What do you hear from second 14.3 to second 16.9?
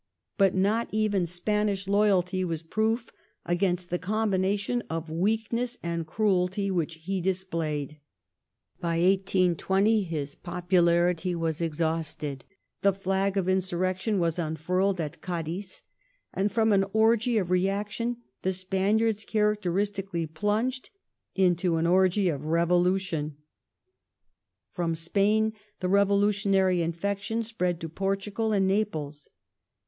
unfurled at Cadiz, and from an